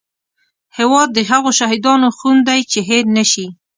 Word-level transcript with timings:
هیواد 0.77 1.09
د 1.13 1.19
هغو 1.29 1.49
شهیدانو 1.59 2.07
خون 2.17 2.37
دی 2.47 2.59
چې 2.71 2.79
هېر 2.89 3.03
نه 3.17 3.23
شي 3.31 3.45